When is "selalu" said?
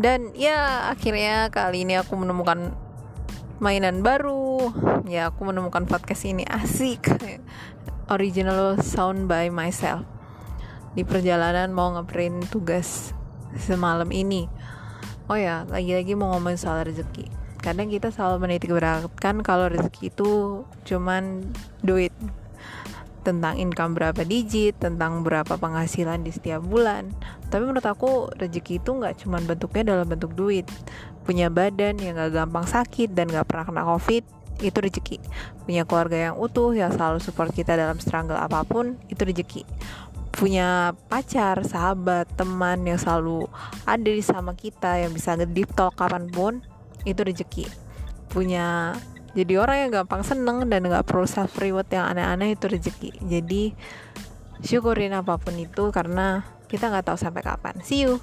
18.08-18.48, 36.90-37.20, 42.96-43.50